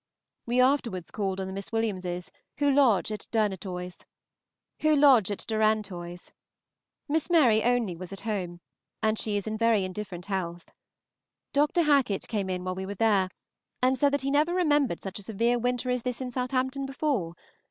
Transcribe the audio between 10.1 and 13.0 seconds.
health. Dr. Hacket came in while we were